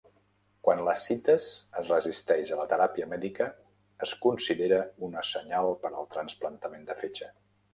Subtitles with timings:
[0.67, 1.45] Quan l'ascites
[1.81, 3.49] es resisteix a la teràpia mèdica
[4.07, 7.31] es considera una senyal per al trasplantament de fetge.